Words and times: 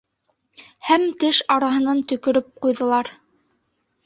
Һәм 0.87 1.05
теш 1.23 1.41
араһынан 1.57 2.01
төкөрөп 2.13 2.49
ҡуйҙылар. 2.65 3.13